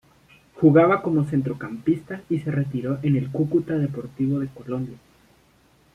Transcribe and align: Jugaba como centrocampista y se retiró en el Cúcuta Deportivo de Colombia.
Jugaba 0.55 1.03
como 1.03 1.25
centrocampista 1.25 2.23
y 2.27 2.39
se 2.39 2.49
retiró 2.49 2.97
en 3.03 3.15
el 3.17 3.29
Cúcuta 3.31 3.77
Deportivo 3.77 4.39
de 4.39 4.47
Colombia. 4.47 4.97